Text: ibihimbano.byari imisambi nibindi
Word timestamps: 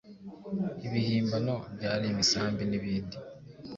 ibihimbano.byari 0.87 2.03
imisambi 2.11 2.63
nibindi 2.71 3.17